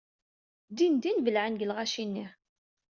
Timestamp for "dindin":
0.77-1.23